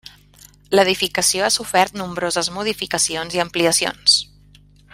L'edificació 0.77 1.43
ha 1.47 1.49
sofert 1.55 1.99
nombroses 2.01 2.49
modificacions 2.57 3.37
i 3.39 3.43
ampliacions. 3.45 4.17